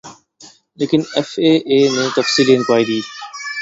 لیکن 0.79 1.01
F 1.15 1.29
A 1.43 1.51
A 1.69 1.77
نے 1.95 2.05
تفصیلی 2.17 2.53
انکوائری 2.55 2.99